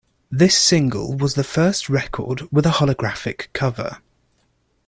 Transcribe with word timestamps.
This 0.31 0.57
single 0.57 1.15
was 1.15 1.35
the 1.35 1.43
first 1.43 1.87
record 1.87 2.51
with 2.51 2.65
a 2.65 2.71
holographic 2.71 3.53
cover. 3.53 3.99